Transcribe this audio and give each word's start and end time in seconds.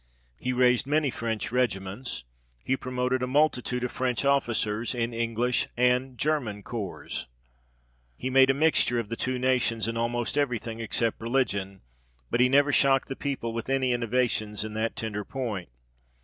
He 0.39 0.51
raised 0.51 0.87
many 0.87 1.11
French 1.11 1.51
regi 1.51 1.79
ments; 1.79 2.23
he 2.63 2.75
promoted 2.75 3.21
a 3.21 3.27
multitude 3.27 3.83
of 3.83 3.91
French 3.91 4.25
officers 4.25 4.95
in 4.95 5.13
English 5.13 5.67
and 5.77 6.17
German 6.17 6.63
corps; 6.63 7.27
he 8.17 8.31
made 8.31 8.49
a 8.49 8.55
mixture 8.55 8.97
of 8.97 9.09
the 9.09 9.15
two 9.15 9.37
nations, 9.37 9.87
in 9.87 9.97
almost 9.97 10.39
every 10.39 10.57
thing 10.57 10.79
except 10.79 11.21
religion; 11.21 11.81
but 12.31 12.39
he 12.39 12.49
never 12.49 12.73
shocked 12.73 13.09
the 13.09 13.15
people 13.15 13.53
with 13.53 13.69
any 13.69 13.93
innovations 13.93 14.63
in 14.63 14.73
that 14.73 14.95
tender 14.95 15.23
point. 15.23 15.69